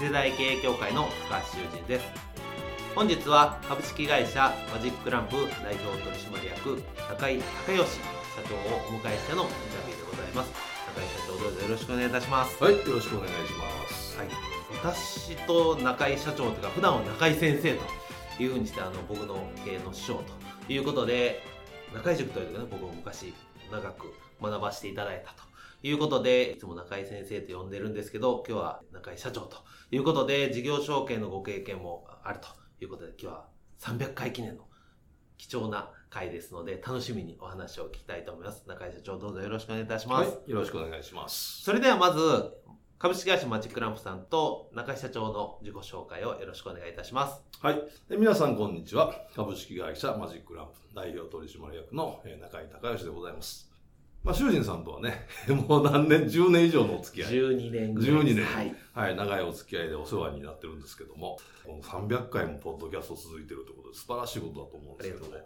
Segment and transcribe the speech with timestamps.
[0.00, 2.06] 次世代経営協会の高橋修人です。
[2.94, 8.00] 本日は株式会社マジックランプ代表取締役高井孝義社
[8.48, 10.52] 長をお迎えしてのインタビューでございます。
[10.96, 12.64] 高井社長どうぞよろしくお願いいたします。
[12.64, 14.16] はい、よろしくお願いします。
[14.16, 14.28] はい、
[14.82, 20.14] 私と中井社長というか普段は中井先生というふうにしてあの僕の経営の師匠
[20.66, 21.42] ということで
[21.92, 23.34] 中井塾というかね僕も昔
[23.70, 25.49] 長く学ばせていただいたと
[25.82, 29.58] いうことでいつも中井先生と呼んでるんですけど今日は中井社長と
[29.90, 32.48] いうことで事業承継のご経験もあると
[32.82, 33.48] いうことで今日は
[33.80, 34.64] 300回記念の
[35.38, 41.62] 貴重な回ですので楽しみにお話を聞きたいと思います中井社長どうぞよろしくお願いいたします、はい、よろしくお願いします。
[41.62, 42.52] それではまず、
[42.98, 47.42] 株式会社マジックランプさんと中井社長の自己紹介をよろしくお願いいたします。
[47.62, 49.14] はい、で皆さんこんにちは。
[49.34, 53.69] 株式会社マジックランプ代表取締役のえー中井隆義でございます。
[54.22, 57.32] まあ、修人さんとはね、 もう何年、10年以上のお付き合い。
[57.32, 58.36] 12年ぐらい12です。
[58.36, 58.74] 年、はい。
[58.92, 65.36] はい、長いお付き合いでお世話になってるんですけども、この300回もポッドキャスト続いてるということで素晴らしいことだと思うんですけども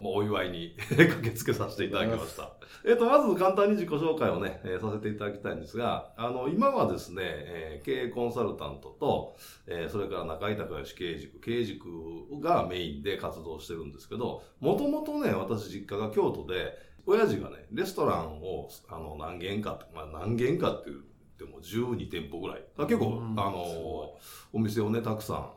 [0.00, 2.52] もうお祝いに 駆けつけさせていただきました。
[2.84, 9.36] えっ、と、まず簡単に自己紹介をね、えーさせていただきたいんですが、あの、今はですね、えー経営コンサルタントと、
[9.66, 21.02] えーそれから中井隆義経営塾、経営塾がメインで活動してるんですけど、もともとね、私実家が京都で、親父がね、レストランを、あの、何軒か、まあ何軒かって言っ
[21.38, 22.64] ても12店舗ぐらい。
[22.78, 24.16] 結構、うんあの、
[24.52, 25.50] お店をね、たくさん、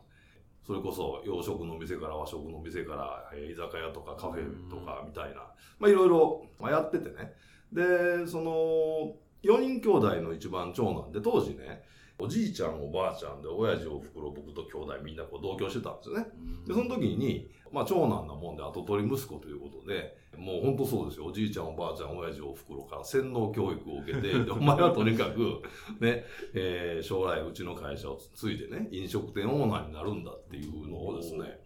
[0.66, 5.42] それこそ洋食の店から和食の店から、えー居酒屋とかカフェとかみたいな、
[5.78, 7.34] まあいろいろまあやっててね。
[7.72, 11.84] で、その、4人兄弟の一番長男で、当時ね、
[12.20, 16.26] おじいちゃん、おばあちゃんで、親父、おふくろ、僕と兄弟みんなこう同居してたんですよね。
[16.68, 21.26] で、その時に、まあ長男なもんで後取り息子ということで、もう本当そうですよ。
[21.26, 25.62] おじいちゃん、おばあちゃん、親父、おふくろから洗脳教育を受けて、 でお前はとにかく、
[26.00, 26.24] ね、
[26.54, 31.60] えー将来うちの会社を継いでね、飲食店オーナーになるんだっていうのをですね、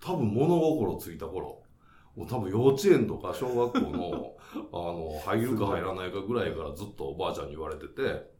[0.00, 1.62] 多分物心ついた頃、
[2.14, 4.36] もう多分幼稚園とか小学校の、
[4.72, 8.31] あの、入るか入らないかぐらいからずっとおばあちゃんに言われてて、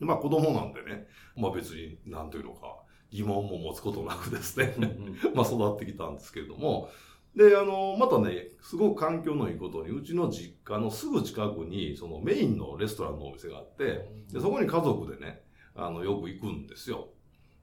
[0.00, 1.06] まあ子供なんでね、
[1.36, 2.76] まあ別に、なんというのか、
[3.10, 4.74] 疑問も持つことなくですね、
[5.34, 6.88] まあ育ってきたんですけれども、
[7.36, 15.42] で、あの、またね、すごく環境のいいことに、うちの実家のすぐ近くに、そのメインのレストランのお店があって、で、そこに家族でね、
[15.76, 17.10] あの、よく行くんですよ。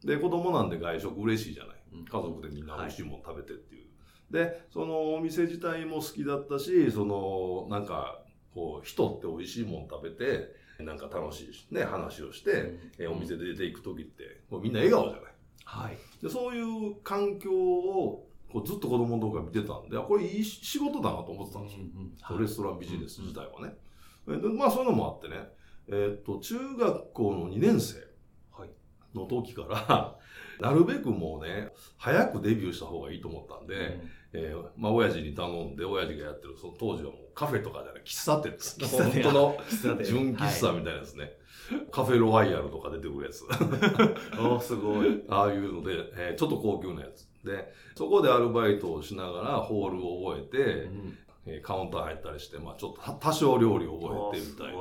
[0.05, 1.77] で、子供なんで外食嬉しいじゃない。
[2.09, 3.87] 家族でみんな美味しいもの食べてっていう。
[4.31, 8.23] で、そのお店自体も好きだったし、その、なんか、
[8.53, 15.21] こう、人って美味しいもの食べて、なんか楽しいね、話をして、えお店で出ていく時って、もうみんな笑顔じゃない。
[15.65, 15.97] はい。
[16.21, 21.85] でそういう環境をこうずっと子供の頃から見てたんで、あこれいい仕事だなと思ってたんですよ。
[22.21, 23.73] はいレストランビジネス自体はね。
[24.27, 25.49] でまあそういうのもあってね、
[25.87, 27.99] えーっと、中学校の2年生
[28.51, 28.69] はい。
[29.15, 30.17] の時から、
[30.59, 33.99] なるべくもうね、早くデビューした方がいいと思ったんで、
[34.33, 38.77] えーまあ親父に頼んで、親父がやってる、その当時はもうカフェとかじゃない、喫茶店です。
[38.97, 39.57] 本当の
[40.03, 41.31] 純喫茶みたいなですね。
[41.91, 43.43] カフェロワイヤルとか出てくるやつ。
[44.39, 45.23] おーすごい。
[45.29, 47.27] ああいうので、えーちょっと高級なやつ。
[47.43, 50.89] で、そこでアルバイトをしながらホールを覚えて、
[51.45, 54.73] えーカウンター入ったりして、まあちょっと多多少料理を覚えてみたいな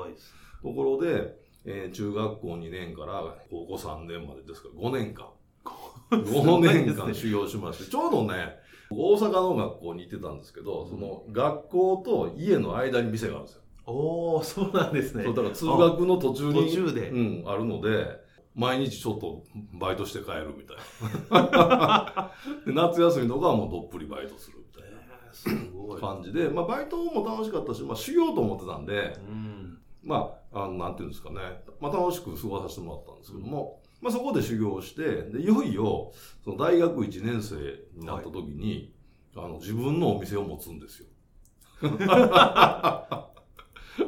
[0.63, 5.27] ところで、えー中学校2年から高校3年までですから5年間。
[6.11, 8.57] 5年間修行しまして、ちょうどね、
[8.91, 13.63] 大阪の学校に行ってたんですけど、その学校と家の間に店があるんですよ。
[13.87, 15.25] おーそうなんですね。
[15.25, 18.21] そうだから通学の途中に途中でうん、あるので、
[18.55, 19.45] 毎日ちょっと
[19.75, 20.77] バイトして帰るみたい
[21.31, 22.33] な。
[22.67, 29.79] で夏休みとかはもうどっぷりバイトするみたいえーすごない感じで、まあバイトも楽しかったし、まあ修行と思ってたんで、うん。
[30.03, 31.37] まあ、あの、なんていうんですかね、
[31.81, 36.13] まあ楽しく過ごさせてもらったんですけども、まあそこで修行をして、で、いよいよ、
[36.45, 37.57] その大学1年生
[37.99, 38.93] になった時に、
[39.35, 41.07] あの、自分のお店を持つんですよ。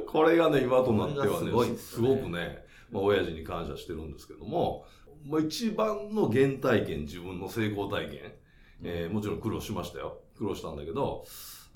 [0.06, 4.86] これがね、今となってはね、すごいですごくね、まあ、親父に感謝してるんですけども、
[5.24, 8.32] まあ、一番の原体験、自分の成功体験、
[8.82, 10.20] えーもちろん苦労しましたよ。
[10.36, 11.24] 苦労したんだけど、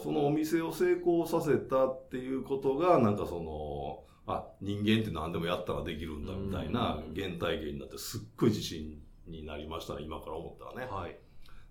[0.00, 10.92] そのお店を成功させたっていうことが、なんかその、あ、人間って何でもやったらできるんだみたいなうん原体験になって、すっごい自信になりましたね、今から思ったらね。
[10.92, 11.16] はい。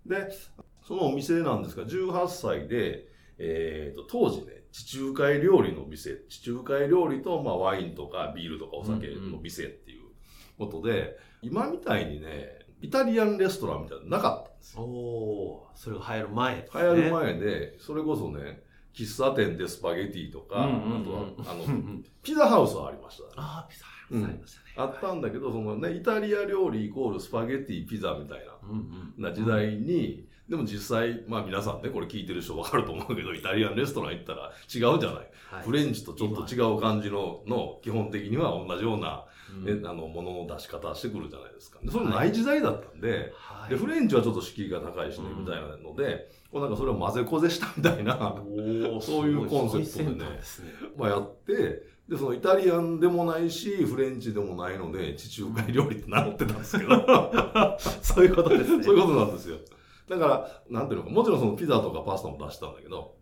[0.06, 0.30] で、
[0.86, 10.04] そのお店なんですが、18歳で、えー、と当時ね、地中海料理の店、地中海料理と、まあ、ワインとかビールとかお酒の店っていう
[10.58, 14.84] ことで、今みたいにね、イタリアンレストランみたいなのなかったんですよ。
[14.84, 16.82] おー、それが流行る前ですね。
[16.82, 23.30] 流行る前で、それこそね、喫茶店でスパゲティとか、うんうんうんあとは、あの、う んピザハウスはありましたね。
[23.38, 24.66] あー、ピザうんありましたね。
[24.78, 28.54] あったんだけど、そのね、イタリア料理イコールスパゲティ、ピザみたいな。
[28.64, 35.32] うんうんな時代に、でも実際、まあ皆さんね、これ聞いてる人わかると思うけど、イタリアンレストラン行ったら違うじゃない。
[35.50, 35.64] はい。
[35.64, 39.26] フレンチとちょっと違う感じの、の、基本的には同じような、
[39.64, 39.88] ねうん。
[39.88, 41.80] あの、ものの出し方してくるじゃないですか。
[41.82, 43.70] でそれない時代だったんで、はい。
[43.70, 48.36] で、フレンチはちょっと敷居が高いしね、うんみたいなので、こうなんかそれを混ぜこぜしたみたいな、
[49.00, 50.26] そういうコンセプトでね。
[50.26, 50.42] ね。
[50.98, 58.84] まあやって、で、そのイタリアンでもないし、フレンチでもないので、地中海料理って名乗ってたんですけど、 そういうことですね。
[58.84, 59.58] そういうことなんですよ。
[60.10, 63.16] だから、なんていうのか、もちろんそのピザとかパスタも出したんだけど、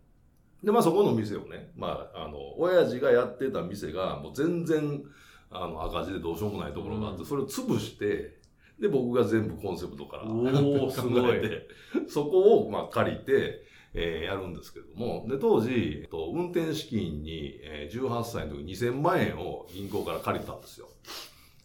[0.62, 5.02] で、まあそこの店をね、まあ、あの、親父がやってた店が、もう全然、
[5.50, 8.38] あの、赤字でどうしようもないところがあって、うんそれを潰して、
[8.78, 13.62] で、僕が全部コンセプトからおー すごい考えて、そこを、まあ、借りて、
[13.92, 20.88] えーやるんですけども、で、当時、えっと、運転資金に、えー18歳の時2000万円を銀行から借りたんですよ。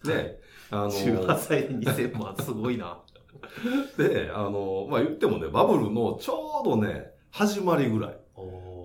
[0.04, 0.40] で、
[0.72, 3.00] あの、18歳で2000万、すごいな。
[3.98, 8.18] で、あの、まあ、言ってもね、バブルのちょうどね、始まりぐらい。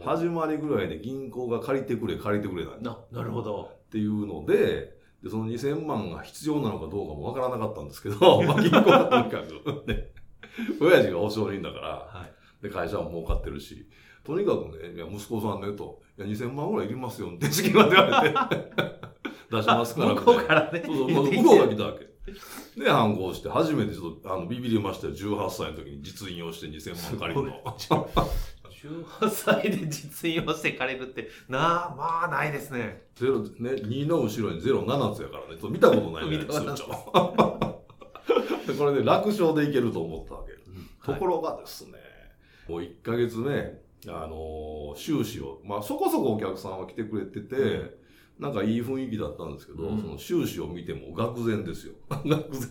[0.03, 3.71] 始まりぐらいで銀行が借りてくれ、借りてくれないっな、なるほど。
[3.91, 10.13] ていうので、で、その2000万が必要なのかどうかもわからなかったんですけど、 まあ、銀行がとにかく、ね、
[10.81, 12.63] 親父が保証人だから、はい。
[12.63, 13.87] で、会社も儲かってるし、
[14.25, 18.71] とにかくね、いや、息子さんね、と、いや、2000万ぐらいいりますよ、運転資金はって言われて、
[19.51, 20.83] 出しますから、向こうからね。
[20.87, 22.10] そうそう、向こうが来たわけ。
[22.77, 25.15] で、反抗して、初めてちょっと、あの、ビビりましたよ。
[25.15, 27.77] 18歳の時に実印をして2000万借りるの。
[28.81, 33.03] 18歳で実印をして借りるって、なあ、まあ、ないですね。
[33.17, 35.59] ゼロ、ね、2の後ろに07つやからね。
[35.71, 36.83] 見たことないじゃない 見たことない通
[38.67, 38.73] 帳。
[38.73, 40.51] で これで楽勝でいけると思ったわけ。
[41.13, 41.99] ところ、ろがですね、
[42.69, 48.00] もう1ヶ月目、あのー収支を、まあそこそこお客さんは来てくれてて、うん
[48.41, 51.95] なんかいい雰囲気だったんですけど、うんその収支を見ても愕然ですよ。
[52.09, 52.71] 愕然。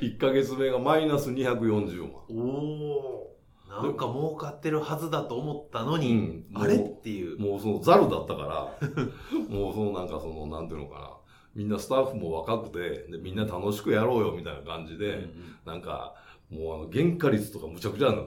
[0.00, 2.12] 1ヶ月目がマイナス240万。
[2.28, 3.82] おおー。
[3.82, 7.38] なんか儲かってるはずだと思ったのに、うんあれっていう。
[7.38, 8.88] もうそのザルだったから、
[9.48, 11.10] もうそのなんかその、なんていうのかな。
[11.54, 15.32] みんなスタッフも若くて、でみんな楽しくやろうよみたいな感じで、うん
[15.64, 16.14] なんか、
[16.50, 18.26] もうあの、原価率とかむちゃくちゃなの。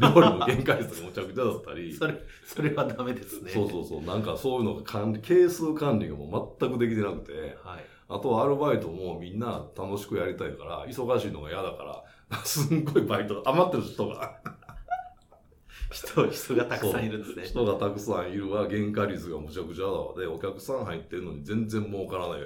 [0.00, 1.92] 料理の原価率とかむちゃくちゃだったり。
[1.96, 2.14] それ、
[2.44, 3.50] それはダメですね。
[3.50, 4.02] そうそうそう。
[4.02, 7.32] なんかそういうのが管理、係数管理がもう全くできてなくて、
[7.62, 7.84] はい。
[8.10, 14.40] あとはアルバイトもみんな楽しくやりたいから、忙しいのが嫌だから、 すんごいバイト、余ってる人が、
[15.90, 17.44] 人、人がたくさんいるんですね。
[17.44, 22.40] 人がたくさんいるわ、原価率がむちゃくちゃだわで、お客さん入ってるのに全然儲からない。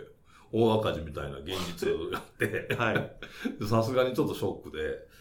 [0.53, 3.17] 大赤字みたいな現実があって、はい。
[3.59, 5.12] でさすがにちょっとショックで、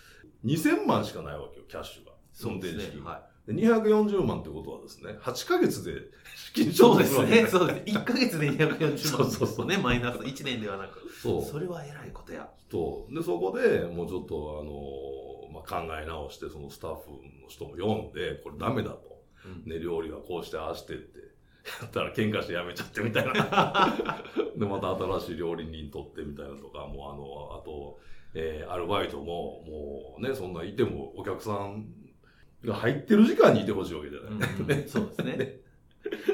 [0.46, 2.12] 2000万しかないわけよ、キャッシュが。
[2.34, 2.92] そうですね運転資。
[2.98, 5.94] 金はで240万ってことはですね、8ヶ月で
[6.36, 6.74] 資金い。
[6.74, 7.48] そうですね。
[7.48, 7.98] そうです。
[7.98, 10.18] 1ヶ月で240万 そうそうそうね、マイナス。
[10.18, 11.10] 1年ではなく。
[11.10, 11.42] そう。
[11.44, 12.50] それは偉いことや。
[12.70, 13.14] そう。
[13.14, 19.12] で、そこでもうちょっと、あのまあ、考え直して、そのスタッフの人も読んで、これダメだと。
[19.44, 21.20] うんね、料理はこうして、ああしてって。
[21.82, 23.34] やったら喧嘩してやめちゃってみたいな。
[24.56, 28.00] で、また新しい料理人取ってみたいなとか、もうあの、あと、
[28.34, 31.86] えーアルバイトも、もうね、そんないてもお客さん
[32.66, 34.50] が入ってる時間にいてほしいわけじゃない。
[34.60, 35.62] うんねそうですね。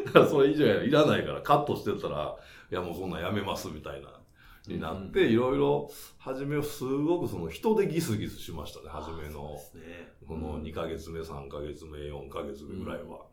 [0.05, 2.35] だからそれ以上いらないからカットしてたら、
[2.71, 4.19] いやもうそんなんやめますみたいな、
[4.67, 9.59] になって、いろいろ、初めすごくその人でギスギスしましたね、初めそうので。
[9.59, 9.83] すね。
[10.27, 13.25] この2ヶ月目、3ヶ月目、4ヶ月目ぐらいは。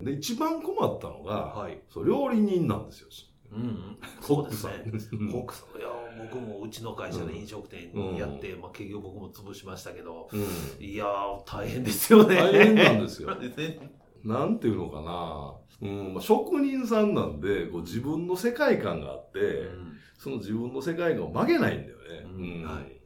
[0.00, 1.80] で、一番困ったのが、はい。
[1.88, 3.08] そう料理人なんですよ。
[3.52, 3.98] うんうん。
[4.26, 5.26] コックそうですさん。
[5.26, 5.32] ね。
[5.32, 5.78] コックさん。
[5.78, 5.85] いや、
[6.18, 12.36] 僕もうちの会社で飲食店やって、まあ結局僕も潰しましたけど、うんいやー、大変ですよね。
[12.36, 13.90] 大変なんですよ ね
[14.24, 15.54] なんていうのかな。
[15.82, 23.00] うんまあ、職人さんなんで、こう自分の世界観があって、うんその自分の世界観を曲げないんだよね。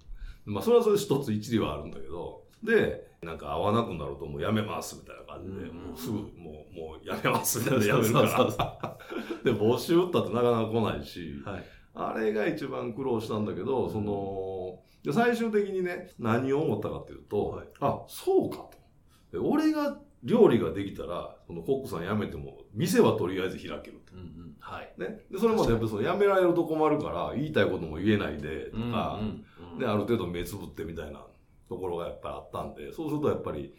[0.44, 2.44] まあ、それはそれ一つ一理はあるんだけど。
[2.62, 8.98] で、なんか合わなくなるともうやめますみたいな感じで、うんもうすぐもう、もうやめますみたいなやめるから。
[9.44, 11.64] で、募集打ったってなかなか来ないし、はい。
[12.08, 18.72] あれが一番苦労したんだけど、その、で最終的にね、何を思ったかっていうと、はいあ、そうかと。
[19.32, 24.14] で俺が料理ができたら、そのコックさん辞めても、店はとりあえず開けると。
[24.14, 24.56] うんうん。
[24.60, 24.92] はい。
[24.98, 25.20] ね。
[25.30, 31.24] で、それまでやっぱその辞められると困るから、言いたいことも言えないで、とか、うんうんで、ある程度目つぶってみたいな
[31.68, 33.74] ところがやっぱりあったんで、そうするとやっぱり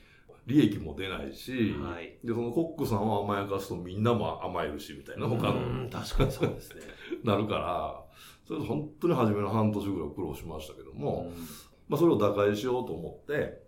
[0.48, 2.18] 利益も出ないし、はい。
[2.24, 6.82] で、そのコックさんを甘やかすとみんなも甘えるし、みたいな、他の、うん確かにそうですね。
[7.24, 8.04] なるから、
[8.52, 11.48] それで本当に初めの半年ぐらい苦労しましたけども、うん
[11.88, 13.64] まあそれを打開しようと思って、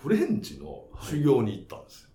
[0.00, 2.10] フレンチの修行に行ったんですよ。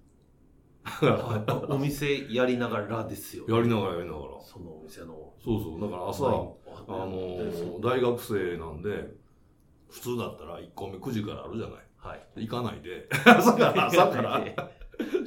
[0.83, 3.45] はい お店やりながらですよ。
[3.49, 4.41] やりながらやりながら。
[4.41, 5.33] そのお店の。
[5.43, 5.81] そうそう。
[5.81, 6.47] だから朝、はい
[6.87, 9.13] あの大学生なんで、
[9.89, 11.79] 普通だったら1個目9時からあるじゃない。
[11.97, 12.45] はい。
[12.47, 14.71] 行かないで、 朝から、朝から、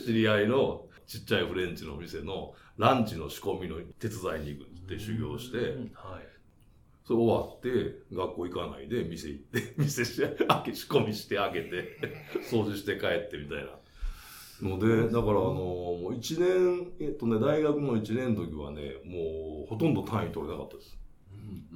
[0.02, 6.33] 知り合いのちっちゃいフレンチの店のランチの仕込みの手伝いに行くって修行して、うんはい。
[7.06, 11.98] それ終わって、学校行かないで、店行って、 店して、開け、仕込みしてあげて、
[12.50, 13.70] 掃除して帰ってみたいな。
[14.62, 20.98] ので、だからあの、もう一年、えっとね、大学の一年の時はね、もうほとんど単位取れなかったです。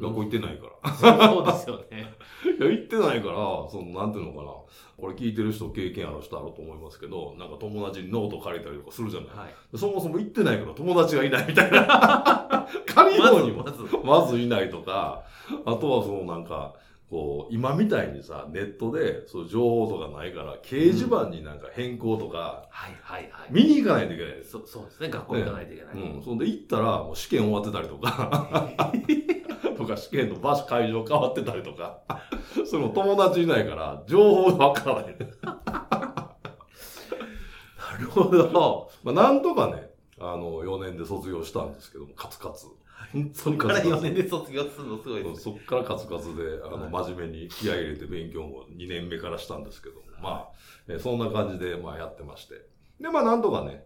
[0.00, 0.94] 学校行ってないから。
[0.94, 2.14] そうですよね。
[2.58, 4.52] いや、行ってないから、その、なんていうのかな。
[4.96, 9.28] これ聞いてる人、経験ある人あると思いますけど、なんか友達にノート借りたりとかするじゃない。
[9.30, 9.78] はい。
[9.78, 12.47] そもそも行ってないから友達がいないみたいな。
[12.86, 15.24] 借りようにもまず、まずいないとか、
[15.64, 16.74] あとはそのなんか、
[17.10, 23.48] こう、今みたいにさ、ネットで、そう情報とかないから、掲示板になんか変更とか、はいはいはい。
[23.50, 24.50] 見に行かないといけないです。
[24.50, 25.08] そそうですね。
[25.08, 25.94] 学校行かないといけない。
[25.94, 26.22] うん。
[26.22, 28.70] そんで行ったら、もう試験終わってたりとか、
[29.78, 32.02] とか試験の場所、会場変わってたりとか、
[32.66, 34.18] それも友達いないから、情
[34.50, 35.16] 報がわからない。
[35.46, 36.36] な
[37.98, 38.90] るほど。
[39.02, 39.88] まあ、なんとかね、
[40.20, 42.66] あの、4年で卒業したんですけども、カツカツ。
[43.12, 43.88] 本当にカツカツ。
[43.88, 45.36] 4年で卒業するのすごいですね。
[45.38, 50.52] そっからカツカツで、あの、は真面目に気合い入れて勉強も2年目からしたんですけども、まあ、
[50.88, 52.54] えそんな感じで、まあやってまして。
[53.00, 53.84] で、まあなんとかね、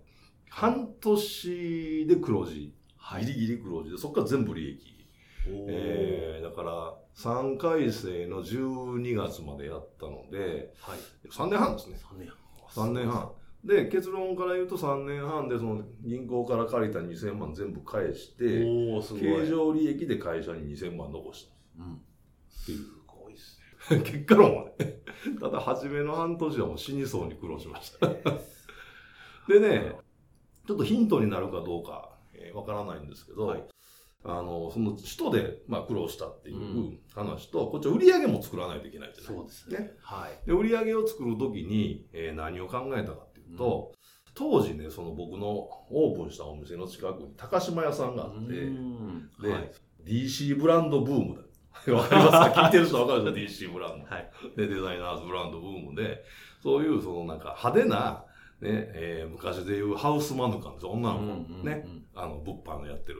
[0.48, 2.74] 半年で黒字。
[3.20, 4.92] ギリギリ黒字で、そっから全部利益。
[5.46, 10.98] えー、だから、3回生の12月までやったので、はい。
[11.28, 11.98] 3年半ですね。
[12.02, 12.32] 3年
[12.74, 13.32] 3年半。
[13.64, 18.64] で、結論から言うと3年半で、その銀行から借りた2000万全部返して。
[19.20, 21.82] 経常利益で会社に2000万残した。
[21.84, 21.94] うん。
[21.94, 21.98] っ
[22.66, 22.78] ていう。
[22.78, 23.60] すごいです
[23.94, 24.00] ね。
[24.02, 24.72] 結果論はね。
[25.40, 28.08] ただ、初めの半年はもう死にそうに苦労しました。
[29.48, 29.92] でね、
[30.66, 33.64] ちょっとヒントになるかどうか、えーわからないんですけど、はい
[34.24, 39.94] あの、その人で、まあ、苦労したっていううん話と、こっちは売り上げも作らないといけないじゃないそうですね。
[40.00, 40.46] はい。
[40.46, 43.92] で、売り上げを作るときに、えー何を考えたかっていうと、
[44.34, 45.48] 当時ね、その僕の
[45.90, 49.72] オープンしたお店の近くに高島屋さんがあって、うんで、はい。
[50.04, 51.42] DC ブランドブームだ。
[51.94, 52.60] わかりますか？
[52.62, 54.06] 聞いてる人わかるでしょ ?DC ブランド。
[54.06, 54.30] はい。
[54.56, 56.22] で、デザイナーズブランドブームで、
[56.62, 58.24] そういうそのなんか派手な、
[58.60, 60.92] ね、えー昔でいうハウスマヌカンですよ。
[60.92, 61.86] 女の子、うんね、。
[62.14, 63.18] あの、物販のやってる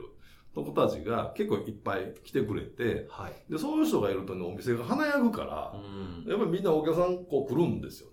[0.55, 3.51] 子たちが結構いっぱい来てくれて、はい。
[3.51, 6.29] で、そういう人がいるとね、お店が華やぐから、うん。
[6.29, 8.09] やっぱりみんなお客さんこう来るんですよ。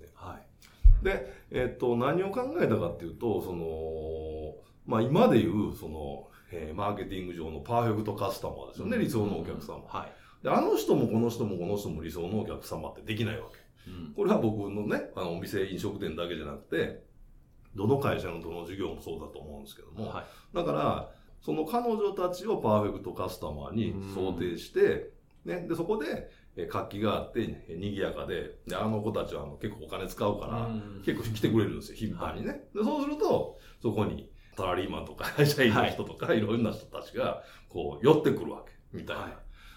[1.03, 4.55] で、えっと、何を考えたかっていうと、その、
[4.87, 9.85] まあ今でいう、その、えーマーケティング上のパーフェクトカスタマーですよね、理想のお客様。
[9.87, 10.45] はい。
[10.45, 13.91] で、あの人もこの人もこの人も理想のお客様ってできないわけ。
[13.91, 14.15] うん。
[14.15, 17.03] これは僕のね、あの、お店、飲食店だけじゃなくて、
[17.75, 20.57] どの会社のどの事業もそうだと思うんですけども、はい。
[20.57, 25.11] だから、その彼女たちをパーフェクトカスタマーに想定して、
[25.45, 26.31] ね、で、そこで、え
[26.71, 32.65] 活気があって、え賑やかで、で、あの子たちはあの結構お金使うから、うん結構来てくれるんですよ、頻繁にね。
[32.75, 39.23] で、そうすると、そこにサラリーマンとか会 社員の人とか、い、ろんな人たちが、こう、寄ってくるわけ、みたいな。
[39.23, 39.33] はい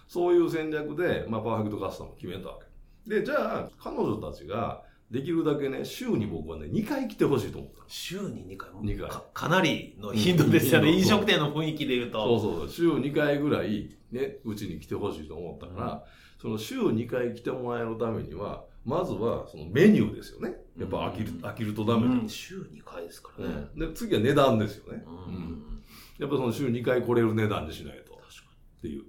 [0.05, 2.59] そういう戦略で、まあ、パーフェクトカスタマーを決めたわ
[3.05, 3.09] け。
[3.09, 7.85] で、じゃあ、彼女たちが、できるだけね、週に僕はね、2回来てほしいと思ったの。
[7.87, 8.81] 週に2回も？
[8.83, 10.89] 二回かかなりの頻度ですよね。
[10.89, 12.39] うん飲食店の雰囲気で言うと。
[12.39, 16.03] そうそう、週2回ぐらい、ね、うちに来てほしいと思ったから、
[16.43, 20.57] その週2回来てもらえるためには、まずは、そのメニューですよね。
[20.77, 23.53] やっぱ飽きる、うん飽きるとダメだ、うん週2回ですからね。
[23.73, 25.05] うんで、次は値段ですよね。
[25.07, 25.83] ううんん。
[26.19, 28.11] やっぱその週2回来れる値段にしないと。
[28.15, 28.27] 確か
[28.79, 29.03] っていう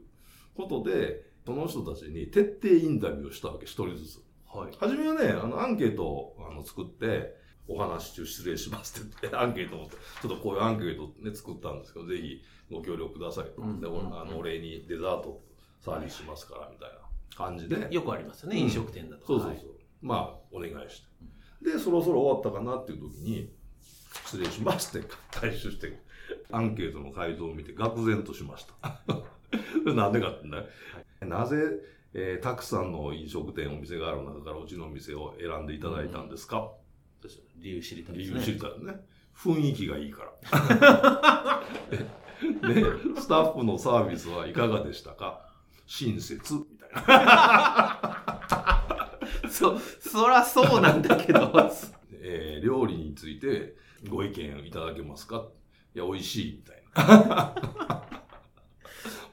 [0.54, 4.16] ことで、その人たちに徹底インタビューをしたわけ、一人ずつ。
[4.18, 4.22] に。
[4.46, 4.72] はい。
[4.78, 7.34] 初めはね、あの、アンケートをあの作って、
[7.66, 9.90] お話中失礼しますって言って、 アンケートを、
[10.22, 13.56] ちょっとこういうアンケートね、作ったんですけど、ぜひご協力くださいと。
[13.56, 15.42] で、うんうんおあの、お礼にデザート
[15.80, 17.03] サービスしますから、みたいな
[17.36, 17.88] 感じで。
[17.90, 19.26] よくありますよね、うん飲食店だと。
[19.26, 19.52] そうそうそう。
[19.52, 19.66] はい
[20.02, 21.02] まあ、お願いし
[21.62, 21.70] て。
[21.72, 23.50] で、そろそろ終わったかなっていう時に、
[24.26, 25.98] 失礼しますって回収して、
[26.52, 29.00] アンケートの回答を見て愕然としました。
[29.94, 30.58] なんでかってね、
[31.22, 31.56] なぜ、
[32.12, 36.70] えーたくさんの飲食店、お店がある中からうちの店を選んでいただいたんですか、
[37.56, 38.40] 理由知りたいで理すね。
[38.40, 39.00] 由知りたいよね。
[39.34, 41.62] 雰囲気がいいから。
[42.68, 42.84] で、
[43.20, 45.48] スタッフのサービスはいかがでしたか？
[45.86, 46.63] 親切。
[49.50, 51.52] そ、そらそうなんだけど。
[52.26, 53.74] えー料理について
[54.08, 55.44] ご意見いただけますか？
[55.94, 57.54] いや、美味しいみたいな。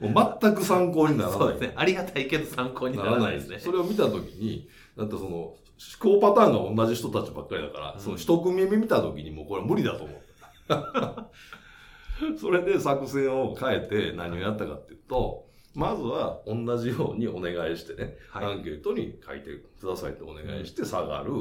[0.00, 1.38] もう全く参考にならない。
[1.38, 1.72] そうですね。
[1.76, 3.58] ありがたいけど参考にならないですね。
[3.58, 5.56] それを見たときに、だってその、思
[5.98, 10.16] 考パターンが同じ人たちばっかりだから、うんその一組目見たときにもうこれ無理だと思う。
[12.38, 19.50] それで作戦を変えて何をやったかっていうと、まずは同じようにお願いしてね、はいアンケートに書いて
[19.80, 21.32] くださいってお願いして下がる。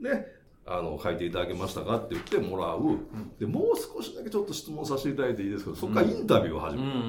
[0.00, 0.26] で、
[0.66, 2.98] あの、書いていただけましたかって言ってもらう。
[3.38, 6.88] で、もう少しだけちょっと質問させていただいていいですけど、そこからインタビューを始める。
[6.88, 7.00] うんうん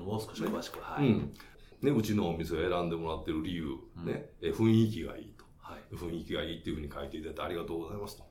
[0.00, 0.04] うん。
[0.04, 0.80] もう少し詳しく。
[0.80, 1.06] はい。
[1.06, 1.32] うん。
[1.82, 5.44] ね、うちのお店を選んでもらってる理由、うんね、え雰囲気がいいと。
[5.60, 5.94] はい。
[5.94, 8.26] 雰囲気がいいっていうふうに書いていただいてありがとうございますと。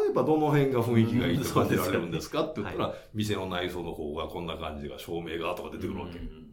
[0.00, 6.18] 例えばどの辺が雰囲気がいいと感じられるんですかって言ったら、店の内装の方がこんな感じが、照明がとか出てくるわけ。
[6.18, 6.51] うんうん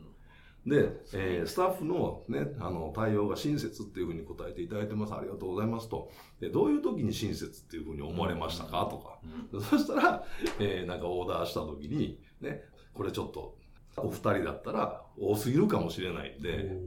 [0.66, 5.14] で、えースタッフのね、あの、対応が親切っていうふうに答えていただいてます。
[5.14, 6.12] ありがとうございますと。
[6.40, 9.20] で、どういう時に親切っていうふうに思われましたかとか。
[9.52, 10.26] うん そしたら、
[10.60, 12.64] えーなんかオーダーした時に、ね、
[12.94, 13.58] これちょっと、
[13.98, 16.78] お二人だったら多すぎるかもしれないんで、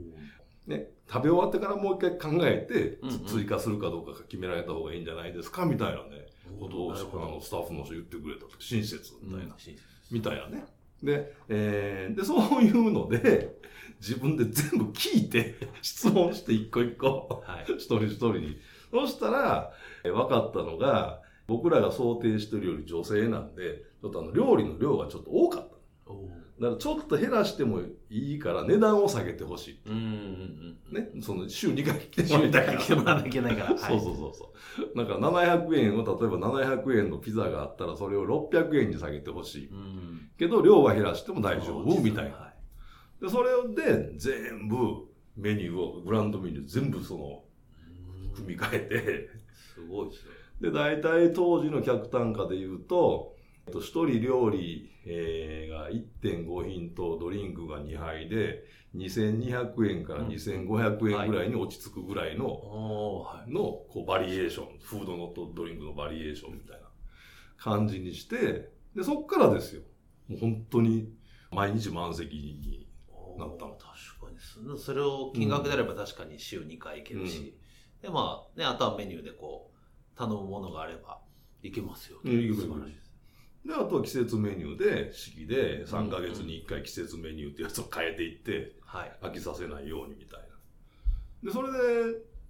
[0.65, 6.27] ね、食べ終わってからもう一回考えて、追加するかどうか決められた方がいいんじゃないですかみたいなね、
[6.59, 7.05] ことをス
[7.49, 8.49] タッフの人言ってくれたと。
[8.59, 9.53] 親切みたいな。
[9.53, 9.59] うん
[10.11, 10.65] みたいなね。
[11.03, 13.55] で、えーで、そういうので、
[13.99, 17.65] 自分で全部聞いて、 質問して一個一個、はい。
[17.73, 18.57] 一人一人に。
[18.91, 19.71] そしたら、
[20.03, 25.73] えー分かったのが、僕らが想定してるより女性なんで、ちょっとあの、料理の量がちょっと多かった。
[26.59, 29.79] だからちょっと減らしてもいいから値段を下げてほしい。
[29.85, 29.99] うんうん
[30.91, 31.03] うん。
[31.03, 33.77] ね、その週2回来て週にもらいたいから来てもらわなきゃいけないから。
[33.77, 34.53] そうそうそうそ
[34.93, 34.97] う。
[34.97, 39.67] だから700円を、例えば700円のピザがあったらそれを600円に下げてほしい。
[39.67, 40.29] うん。
[40.37, 42.35] けど量は減らしても大丈夫みたいな。
[42.35, 42.53] は
[43.23, 47.43] で、それで全部メニューを、グランドメニュー全部その、
[48.25, 49.29] い組み替えて、
[49.73, 50.31] すごいですね。
[50.61, 58.63] で、大体当時の客単価で言うと、えっと、一人料理、えーが1.5品とドリンクが2杯で、
[58.95, 62.45] 2200円から2500円ぐらいに落ち着くぐらいの。
[62.45, 66.87] の、こう、バリエーション、フードのとドリンクのバリエーションみたいな。
[67.57, 69.81] 感じにして、で、そっからですよ。
[70.27, 71.13] もう本当に、
[71.51, 72.87] 毎日満席に。
[73.37, 73.71] なったの。
[73.71, 74.37] 確かに。
[74.39, 77.57] そそれを金額であれば確かに週2回いけるし、
[78.03, 81.19] でまあねあとはメニューでこう頼むものがあれば
[81.63, 83.02] いけますよ、うんいける素晴らしい
[83.65, 90.47] であとは季節メニューで、四季で3ヶ月に1回季節メニューってやつを変えていって、はい飽きさせないようにみたいな。
[91.43, 91.71] で、それ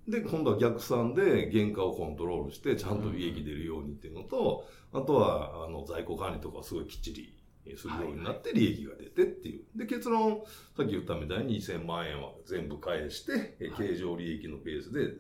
[0.08, 7.34] で、で、今度は逆算で原価をコントロールして、ちゃんと利益出るようにっていうのと、あとは、あの、在庫管理とかをすごいきっちり
[7.78, 9.64] するようになって利益が出てっていう。
[9.78, 10.44] で、結論、
[10.76, 15.14] さっき言ったみたいに2000万円は全部返して、え経常利益のベースで、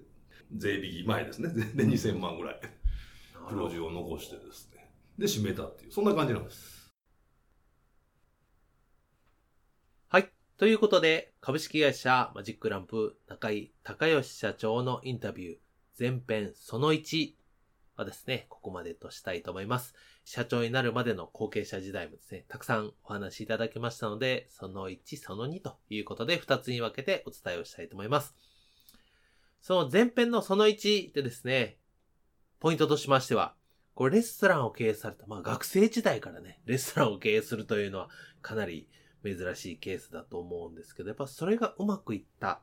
[0.55, 1.49] 税引き前ですね。
[1.75, 2.59] で、2000万ぐらい
[3.47, 4.82] 黒字を残してですね。
[5.17, 6.91] で、締めたっていう、そんな感じなんです。
[10.07, 10.31] はい。
[10.57, 15.57] ということで、株式会社マジックランプ中井隆義社長のインタビュー
[15.99, 17.33] 前編その1
[17.95, 19.93] はですね、ここまでとしたいと思います。
[20.25, 28.35] 社長になるまでの後継者時代もですね、たくさんお話しいただきましたので、その1、その2ということで2つに分けてお伝えをしたいと思います。
[29.61, 31.77] その前編のその1でですね、
[32.59, 33.55] ポイントとしましては、
[33.95, 38.09] これレストランを経営された、まあ学生時代からね、レストランを経営するというのは
[38.41, 38.89] かなり
[39.23, 42.61] 珍しいケースだと思うんですけど、やっぱそれがうまくいった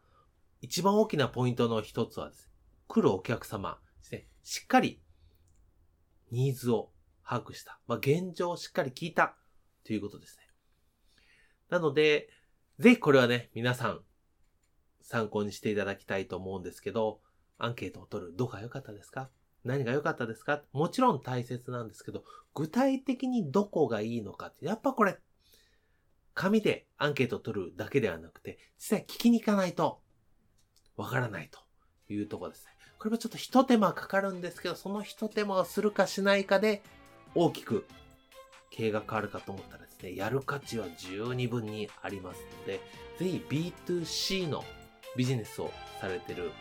[0.60, 2.52] 一番大きなポイントの一つはですね、
[2.88, 5.00] 来るお客様ですね、しっかり
[6.30, 6.90] ニーズを
[7.24, 7.78] 把握した。
[7.86, 9.36] まあ、現状をしっかり聞いた
[9.84, 10.48] ということですね。
[11.68, 12.28] なので、
[12.78, 14.00] ぜひこれはね、皆さん
[15.00, 17.20] 参考にしていただきたいと思うんですけど、
[17.58, 18.34] アンケートを取る。
[18.36, 19.30] どこが良かったですか？
[19.64, 20.62] 何が良かったですか？
[20.72, 25.18] もちろん大切なんですけど、具体的にどこがいいのかって、やっぱこれ、
[26.34, 30.00] 紙でアンケートを取るだけではなくて、実際聞きに行かないと、
[30.96, 31.60] わからないと
[32.12, 32.70] いうところですね。
[32.98, 36.82] これはちょっと一手間かかるんですけど、その一手間をするかしないかで、
[37.34, 37.86] 大きく
[38.70, 42.80] 経営が変わるかと思ったらですね、やる価値は十二分にありますので、
[43.18, 44.64] ぜひ B2C の
[45.16, 45.70] ビジネスを
[46.00, 46.52] されてる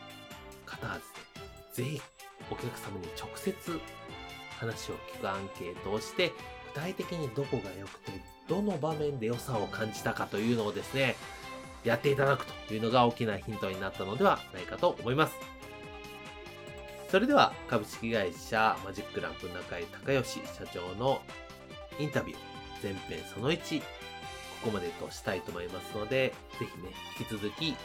[0.65, 1.03] 方はで
[1.75, 2.01] すね、ぜひ
[2.51, 3.79] お客様に直接
[4.59, 6.31] 話を聞くアンケートをして、
[6.73, 8.11] 具体的にどこが良くて、
[8.47, 11.15] どの場面で良さを感じたかというのをですね、
[11.83, 15.59] やっていただくというのが大きなヒントになったのではないかと思います。
[17.09, 21.21] それでは株式会社マジックランプ中井隆義社長の
[21.97, 22.39] インタビュー
[22.83, 23.85] 前編その1こ
[24.65, 27.75] こまでとしたいと思いますのでぜひね引き続き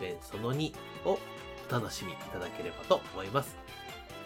[0.00, 0.72] 前編その2
[1.04, 1.18] を
[1.68, 3.56] お楽しみいただければと思います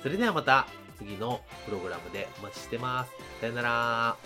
[0.03, 0.67] それではまた
[0.99, 3.13] 次のプログラムでお待ちしてます。
[3.41, 4.17] さよなら。